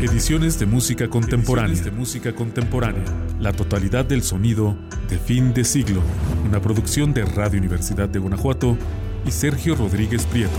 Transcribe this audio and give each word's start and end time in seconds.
Ediciones 0.00 0.60
de 0.60 0.66
música 0.66 1.10
contemporánea. 1.10 1.82
de 1.82 1.90
música 1.90 2.32
contemporánea. 2.32 3.02
La 3.40 3.52
totalidad 3.52 4.04
del 4.04 4.22
sonido 4.22 4.78
de 5.10 5.18
fin 5.18 5.52
de 5.52 5.64
siglo. 5.64 6.04
Una 6.46 6.62
producción 6.62 7.12
de 7.12 7.24
Radio 7.24 7.58
Universidad 7.58 8.08
de 8.08 8.20
Guanajuato 8.20 8.78
y 9.26 9.32
Sergio 9.32 9.74
Rodríguez 9.74 10.24
Prieto. 10.26 10.56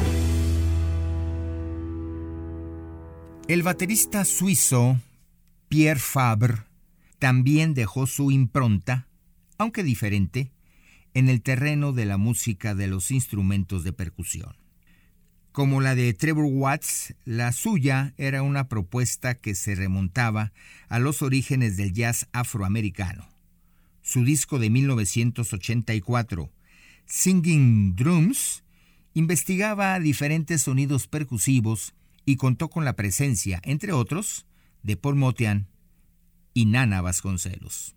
El 3.48 3.64
baterista 3.64 4.26
suizo 4.26 5.00
Pierre 5.70 6.02
Fabre 6.02 6.56
también 7.18 7.74
dejó 7.74 8.08
su 8.08 8.32
impronta, 8.32 9.08
aunque 9.58 9.84
diferente, 9.84 10.52
en 11.14 11.30
el 11.30 11.42
terreno 11.42 11.94
de 11.94 12.06
la 12.06 12.18
música 12.18 12.76
de 12.76 12.88
los 12.88 13.10
instrumentos 13.10 13.86
de 13.86 13.94
percusión. 13.94 14.59
Como 15.52 15.82
la 15.82 15.96
de 15.96 16.14
Trevor 16.14 16.46
Watts, 16.46 17.16
la 17.26 17.52
suya 17.52 18.14
era 18.18 18.44
una 18.44 18.68
propuesta 18.68 19.36
que 19.36 19.56
se 19.56 19.74
remontaba 19.74 20.54
a 20.90 21.00
los 21.00 21.22
orígenes 21.22 21.76
del 21.76 21.92
jazz 21.92 22.28
afroamericano. 22.32 23.28
Su 24.04 24.24
disco 24.24 24.60
de 24.60 24.70
1984, 24.70 26.52
Singing 27.06 27.96
Drums, 27.96 28.64
investigaba 29.16 30.00
diferentes 30.00 30.62
sonidos 30.62 31.08
percusivos 31.08 31.94
y 32.26 32.36
contó 32.36 32.70
con 32.70 32.86
la 32.86 32.94
presencia, 32.94 33.60
entre 33.64 33.92
otros, 33.92 34.46
de 34.84 34.98
Paul 34.98 35.16
Motian 35.16 35.68
y 36.54 36.66
Nana 36.66 37.02
Vasconcelos. 37.02 37.96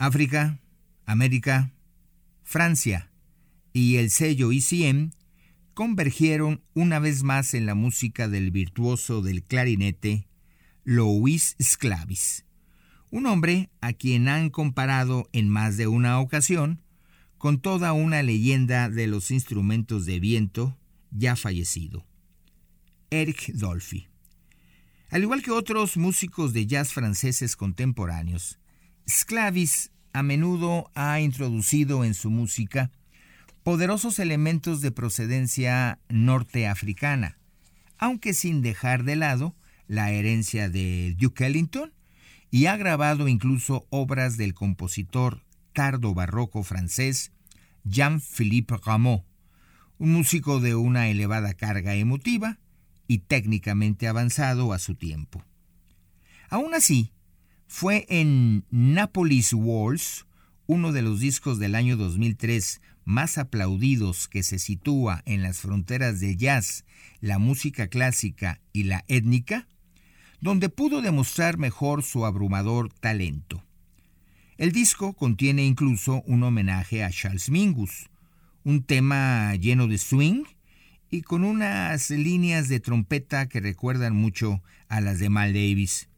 África, 0.00 0.58
América, 1.04 1.74
Francia 2.42 3.10
y 3.74 3.96
el 3.96 4.08
sello 4.08 4.50
ECM 4.50 5.10
convergieron 5.74 6.62
una 6.72 6.98
vez 6.98 7.22
más 7.22 7.52
en 7.52 7.66
la 7.66 7.74
música 7.74 8.26
del 8.26 8.50
virtuoso 8.50 9.20
del 9.20 9.42
clarinete 9.42 10.26
Louis 10.84 11.54
Sclavis, 11.62 12.46
un 13.10 13.26
hombre 13.26 13.68
a 13.82 13.92
quien 13.92 14.28
han 14.28 14.48
comparado 14.48 15.28
en 15.32 15.50
más 15.50 15.76
de 15.76 15.86
una 15.86 16.18
ocasión 16.18 16.80
con 17.36 17.60
toda 17.60 17.92
una 17.92 18.22
leyenda 18.22 18.88
de 18.88 19.06
los 19.06 19.30
instrumentos 19.30 20.06
de 20.06 20.18
viento 20.18 20.78
ya 21.10 21.36
fallecido, 21.36 22.06
Eric 23.10 23.52
Dolphy. 23.52 24.08
Al 25.10 25.24
igual 25.24 25.42
que 25.42 25.50
otros 25.50 25.98
músicos 25.98 26.54
de 26.54 26.66
jazz 26.66 26.90
franceses 26.90 27.54
contemporáneos, 27.54 28.59
Sclavis 29.10 29.90
a 30.12 30.22
menudo 30.22 30.90
ha 30.94 31.20
introducido 31.20 32.04
en 32.04 32.14
su 32.14 32.30
música 32.30 32.92
poderosos 33.64 34.20
elementos 34.20 34.80
de 34.80 34.92
procedencia 34.92 35.98
norteafricana, 36.08 37.36
aunque 37.98 38.34
sin 38.34 38.62
dejar 38.62 39.02
de 39.02 39.16
lado 39.16 39.56
la 39.88 40.12
herencia 40.12 40.70
de 40.70 41.16
Duke 41.18 41.44
Ellington, 41.44 41.92
y 42.52 42.66
ha 42.66 42.76
grabado 42.76 43.26
incluso 43.26 43.84
obras 43.90 44.36
del 44.36 44.54
compositor 44.54 45.42
tardo 45.72 46.14
barroco 46.14 46.62
francés 46.62 47.32
Jean-Philippe 47.84 48.76
Rameau, 48.84 49.24
un 49.98 50.12
músico 50.12 50.60
de 50.60 50.76
una 50.76 51.08
elevada 51.08 51.54
carga 51.54 51.94
emotiva 51.94 52.58
y 53.08 53.18
técnicamente 53.18 54.06
avanzado 54.06 54.72
a 54.72 54.78
su 54.78 54.94
tiempo. 54.94 55.44
Aún 56.48 56.74
así, 56.74 57.12
fue 57.70 58.04
en 58.08 58.64
Napolis 58.70 59.52
Waltz, 59.52 60.26
uno 60.66 60.90
de 60.90 61.02
los 61.02 61.20
discos 61.20 61.60
del 61.60 61.76
año 61.76 61.96
2003 61.96 62.80
más 63.04 63.38
aplaudidos 63.38 64.26
que 64.26 64.42
se 64.42 64.58
sitúa 64.58 65.22
en 65.24 65.42
las 65.42 65.60
fronteras 65.60 66.18
del 66.18 66.36
jazz, 66.36 66.84
la 67.20 67.38
música 67.38 67.86
clásica 67.86 68.60
y 68.72 68.82
la 68.82 69.04
étnica, 69.06 69.68
donde 70.40 70.68
pudo 70.68 71.00
demostrar 71.00 71.58
mejor 71.58 72.02
su 72.02 72.26
abrumador 72.26 72.92
talento. 72.92 73.62
El 74.58 74.72
disco 74.72 75.12
contiene 75.12 75.64
incluso 75.64 76.24
un 76.26 76.42
homenaje 76.42 77.04
a 77.04 77.10
Charles 77.10 77.50
Mingus, 77.50 78.10
un 78.64 78.82
tema 78.82 79.54
lleno 79.54 79.86
de 79.86 79.98
swing 79.98 80.42
y 81.08 81.22
con 81.22 81.44
unas 81.44 82.10
líneas 82.10 82.68
de 82.68 82.80
trompeta 82.80 83.48
que 83.48 83.60
recuerdan 83.60 84.16
mucho 84.16 84.60
a 84.88 85.00
las 85.00 85.20
de 85.20 85.30
Mal 85.30 85.52
Davis, 85.52 86.09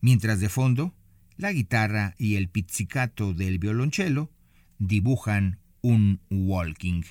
mientras 0.00 0.40
de 0.40 0.48
fondo 0.48 0.94
la 1.36 1.52
guitarra 1.52 2.14
y 2.18 2.36
el 2.36 2.48
pizzicato 2.48 3.34
del 3.34 3.58
violonchelo 3.58 4.30
dibujan 4.78 5.58
un 5.82 6.20
walking. 6.30 7.02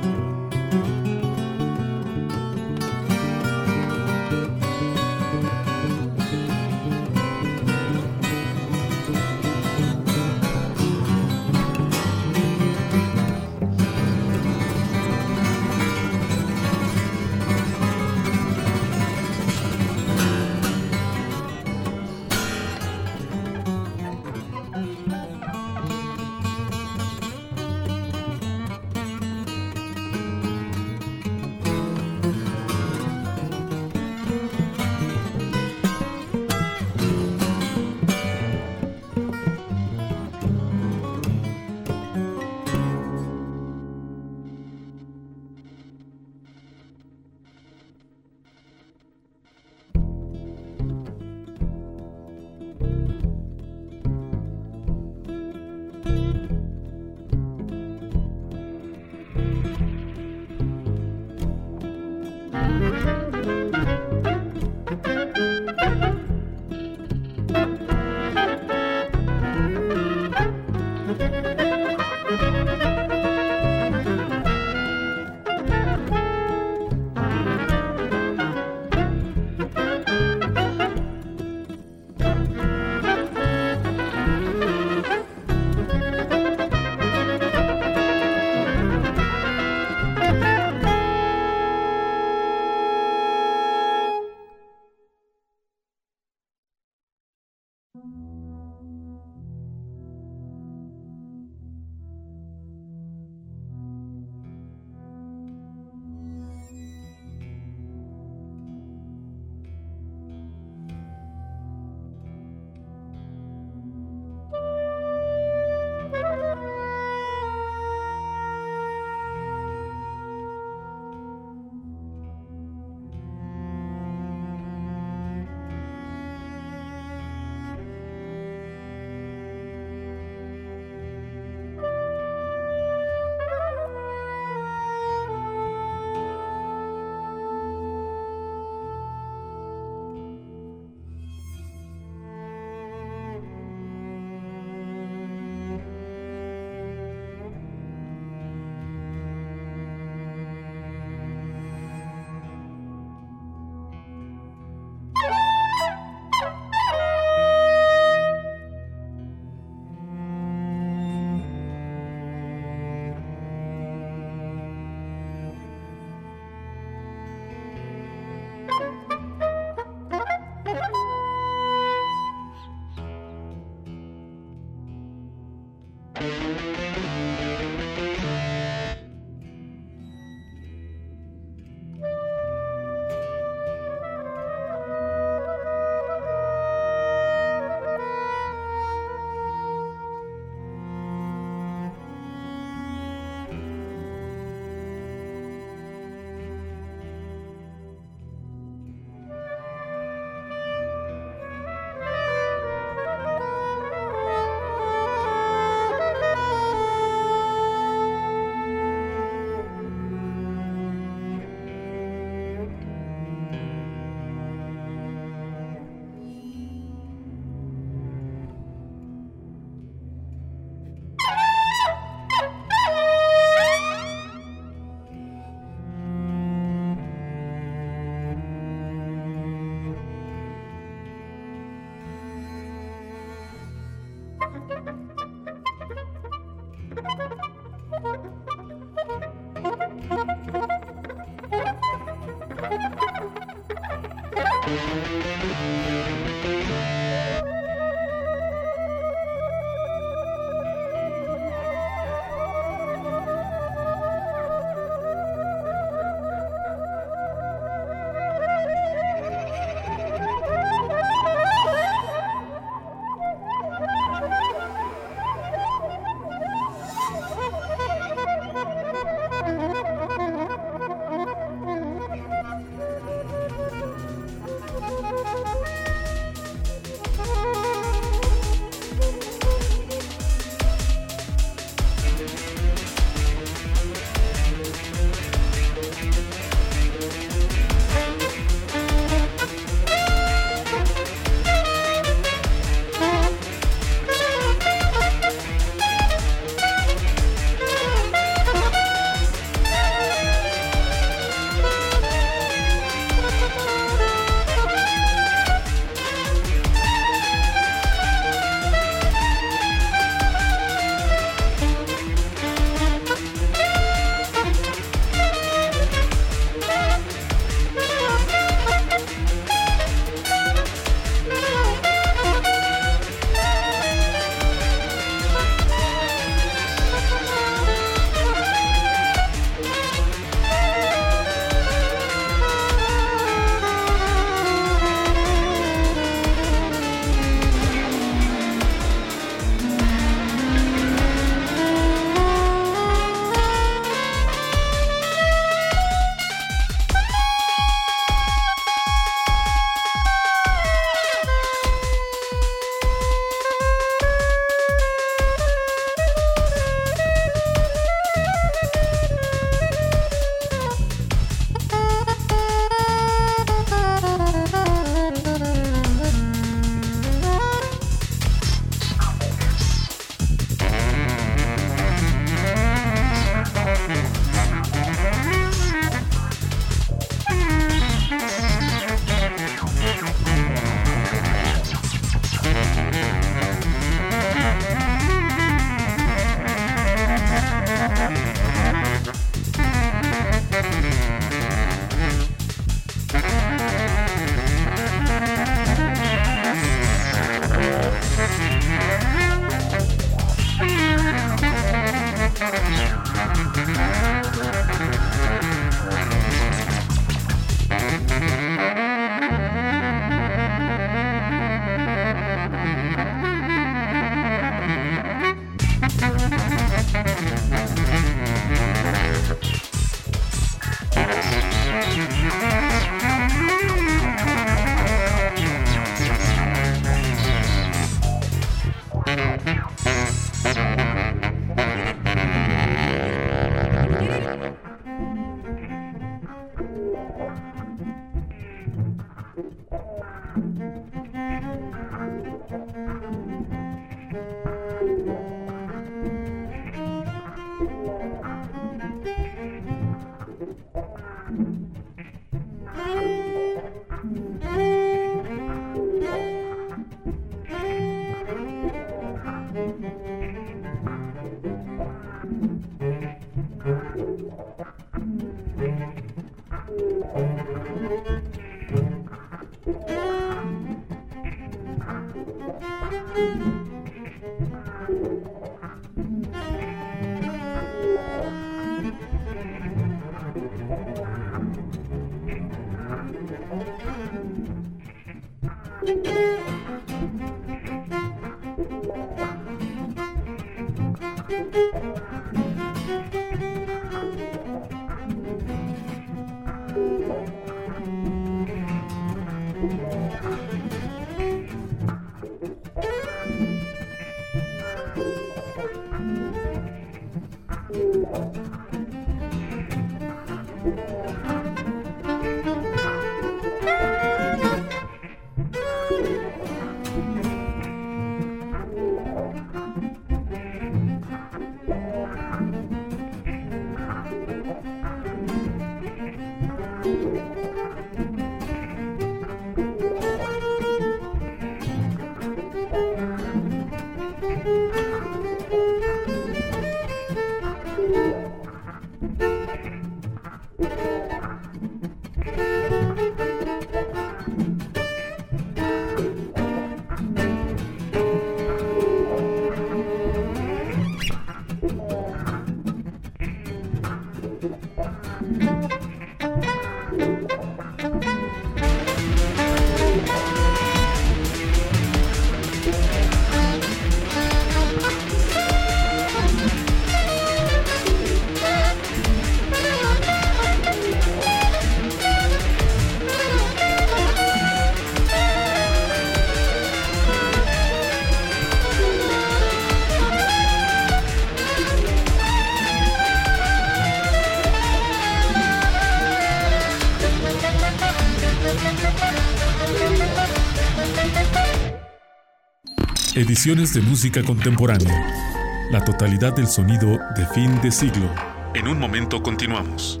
Ediciones 593.22 593.72
de 593.72 593.82
música 593.82 594.20
contemporánea. 594.24 595.68
La 595.70 595.84
totalidad 595.84 596.34
del 596.34 596.48
sonido 596.48 596.98
de 597.16 597.24
fin 597.32 597.60
de 597.62 597.70
siglo. 597.70 598.12
En 598.52 598.66
un 598.66 598.80
momento 598.80 599.22
continuamos. 599.22 600.00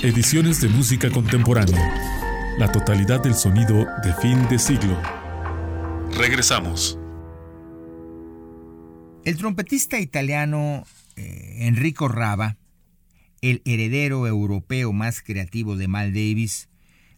Ediciones 0.00 0.60
de 0.60 0.68
música 0.68 1.10
contemporánea. 1.10 2.54
La 2.60 2.70
totalidad 2.70 3.24
del 3.24 3.34
sonido 3.34 3.86
de 4.04 4.14
fin 4.22 4.48
de 4.48 4.60
siglo. 4.60 4.96
Regresamos. 6.16 6.96
El 9.24 9.36
trompetista 9.36 9.98
italiano 9.98 10.84
eh, 11.16 11.66
Enrico 11.66 12.06
Rava, 12.06 12.56
el 13.40 13.62
heredero 13.64 14.28
europeo 14.28 14.92
más 14.92 15.22
creativo 15.22 15.74
de 15.74 15.88
Mal 15.88 16.12
Davis, 16.12 16.68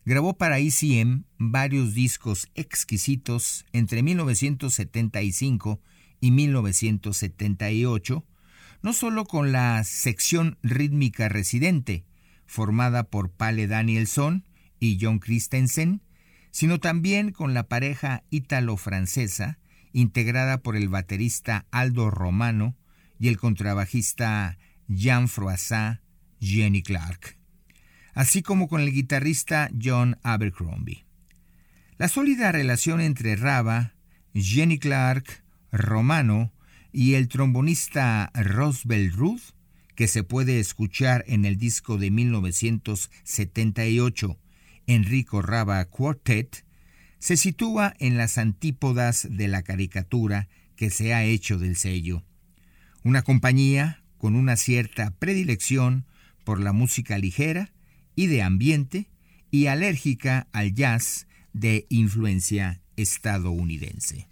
grabó 0.06 0.38
para 0.38 0.60
ECM 0.60 1.24
varios 1.36 1.92
discos 1.92 2.48
exquisitos 2.54 3.66
entre 3.72 4.04
1975 4.04 5.80
y 6.20 6.30
1978, 6.30 8.24
no 8.82 8.92
solo 8.92 9.24
con 9.24 9.50
la 9.50 9.82
sección 9.82 10.58
rítmica 10.62 11.28
residente, 11.28 12.04
formada 12.46 13.02
por 13.02 13.32
Pale 13.32 13.66
Danielson 13.66 14.46
y 14.78 14.98
John 15.00 15.18
Christensen, 15.18 16.02
sino 16.52 16.78
también 16.78 17.32
con 17.32 17.52
la 17.52 17.66
pareja 17.66 18.22
ítalo-francesa, 18.30 19.58
integrada 19.92 20.62
por 20.62 20.76
el 20.76 20.88
baterista 20.88 21.66
Aldo 21.72 22.10
Romano 22.10 22.76
y 23.18 23.26
el 23.26 23.38
contrabajista 23.38 24.56
Jean 24.86 25.26
Froissart 25.26 26.00
Jenny 26.40 26.82
Clark, 26.82 27.35
así 28.16 28.42
como 28.42 28.66
con 28.66 28.80
el 28.80 28.92
guitarrista 28.92 29.70
John 29.80 30.18
Abercrombie. 30.22 31.04
La 31.98 32.08
sólida 32.08 32.50
relación 32.50 33.00
entre 33.02 33.36
Rava, 33.36 33.92
Jenny 34.34 34.78
Clark, 34.78 35.44
Romano 35.70 36.50
y 36.92 37.12
el 37.14 37.28
trombonista 37.28 38.32
Roswell 38.34 39.12
Ruth, 39.12 39.52
que 39.94 40.08
se 40.08 40.24
puede 40.24 40.58
escuchar 40.60 41.24
en 41.28 41.44
el 41.44 41.58
disco 41.58 41.98
de 41.98 42.10
1978 42.10 44.38
Enrico 44.86 45.42
Rava 45.42 45.84
Quartet, 45.84 46.64
se 47.18 47.36
sitúa 47.36 47.92
en 47.98 48.16
las 48.16 48.38
antípodas 48.38 49.28
de 49.30 49.48
la 49.48 49.62
caricatura 49.62 50.48
que 50.74 50.88
se 50.88 51.12
ha 51.12 51.22
hecho 51.24 51.58
del 51.58 51.76
sello. 51.76 52.24
Una 53.04 53.20
compañía 53.20 54.02
con 54.16 54.36
una 54.36 54.56
cierta 54.56 55.10
predilección 55.10 56.06
por 56.44 56.60
la 56.60 56.72
música 56.72 57.18
ligera 57.18 57.74
y 58.16 58.26
de 58.26 58.42
ambiente 58.42 59.10
y 59.52 59.66
alérgica 59.66 60.48
al 60.52 60.74
jazz 60.74 61.28
de 61.52 61.86
influencia 61.88 62.80
estadounidense. 62.96 64.26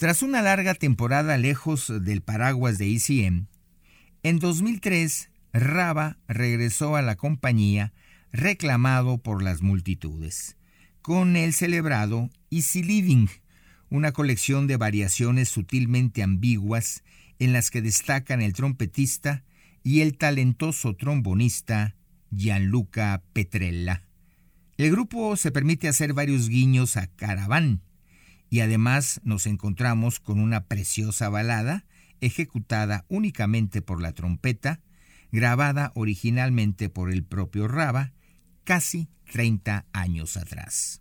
Tras 0.00 0.22
una 0.22 0.40
larga 0.40 0.74
temporada 0.74 1.36
lejos 1.36 1.92
del 2.02 2.22
paraguas 2.22 2.78
de 2.78 2.90
ECM, 2.90 3.48
en 4.22 4.38
2003 4.38 5.28
Raba 5.52 6.16
regresó 6.26 6.96
a 6.96 7.02
la 7.02 7.16
compañía 7.16 7.92
reclamado 8.32 9.18
por 9.18 9.42
las 9.42 9.60
multitudes, 9.60 10.56
con 11.02 11.36
el 11.36 11.52
celebrado 11.52 12.30
Easy 12.50 12.82
Living, 12.82 13.26
una 13.90 14.12
colección 14.12 14.66
de 14.66 14.78
variaciones 14.78 15.50
sutilmente 15.50 16.22
ambiguas 16.22 17.04
en 17.38 17.52
las 17.52 17.70
que 17.70 17.82
destacan 17.82 18.40
el 18.40 18.54
trompetista 18.54 19.44
y 19.82 20.00
el 20.00 20.16
talentoso 20.16 20.96
trombonista 20.96 21.94
Gianluca 22.30 23.22
Petrella. 23.34 24.08
El 24.78 24.92
grupo 24.92 25.36
se 25.36 25.52
permite 25.52 25.88
hacer 25.88 26.14
varios 26.14 26.48
guiños 26.48 26.96
a 26.96 27.06
Caravan, 27.06 27.82
y 28.50 28.60
además 28.60 29.20
nos 29.24 29.46
encontramos 29.46 30.18
con 30.20 30.40
una 30.40 30.66
preciosa 30.66 31.28
balada 31.28 31.84
ejecutada 32.20 33.06
únicamente 33.08 33.80
por 33.80 34.02
la 34.02 34.12
trompeta, 34.12 34.80
grabada 35.32 35.92
originalmente 35.94 36.90
por 36.90 37.10
el 37.10 37.24
propio 37.24 37.68
Raba 37.68 38.12
casi 38.64 39.08
30 39.32 39.86
años 39.92 40.36
atrás. 40.36 41.00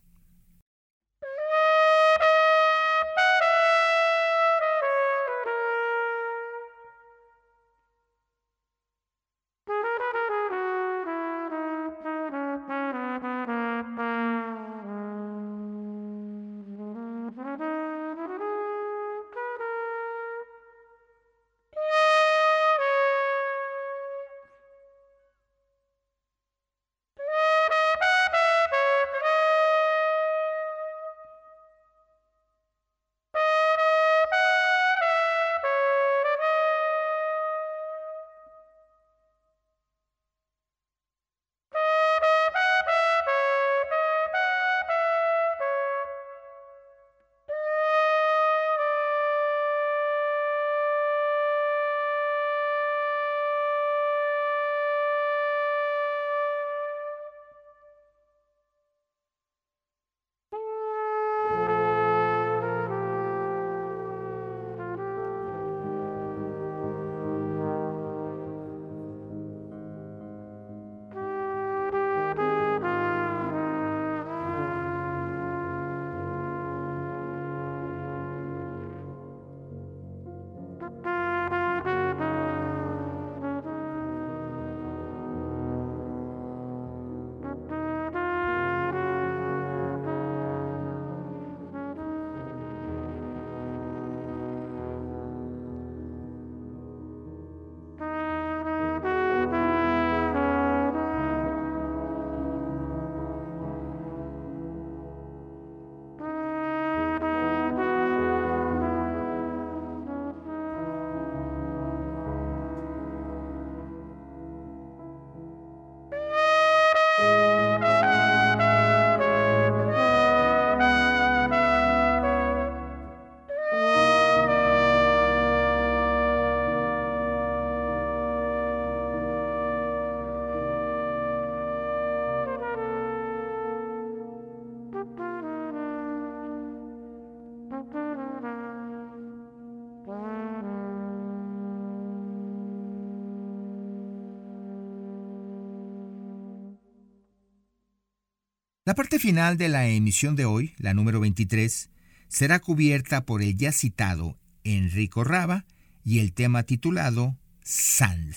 Parte 148.99 149.17
final 149.17 149.57
de 149.57 149.69
la 149.69 149.87
emisión 149.87 150.35
de 150.35 150.43
hoy, 150.43 150.73
la 150.77 150.93
número 150.93 151.21
23, 151.21 151.89
será 152.27 152.59
cubierta 152.59 153.25
por 153.25 153.41
el 153.41 153.55
ya 153.55 153.71
citado 153.71 154.37
Enrico 154.65 155.23
Raba 155.23 155.63
y 156.03 156.19
el 156.19 156.33
tema 156.33 156.63
titulado 156.63 157.37
Sand. 157.63 158.35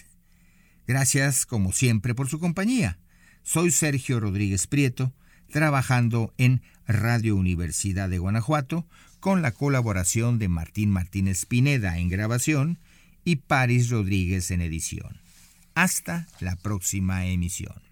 Gracias, 0.87 1.47
como 1.47 1.73
siempre, 1.73 2.15
por 2.15 2.29
su 2.29 2.39
compañía. 2.39 3.01
Soy 3.43 3.73
Sergio 3.73 4.21
Rodríguez 4.21 4.69
Prieto, 4.69 5.13
trabajando 5.51 6.33
en 6.39 6.63
Radio 6.87 7.35
Universidad 7.35 8.09
de 8.09 8.19
Guanajuato, 8.19 8.87
con 9.19 9.43
la 9.43 9.51
colaboración 9.51 10.39
de 10.39 10.47
Martín 10.47 10.93
Martínez 10.93 11.45
Pineda 11.45 11.99
en 11.99 12.09
grabación 12.09 12.79
y 13.25 13.35
Paris 13.35 13.91
Rodríguez 13.91 14.53
en 14.53 14.61
edición. 14.61 15.21
Hasta 15.75 16.29
la 16.39 16.55
próxima 16.55 17.27
emisión. 17.27 17.92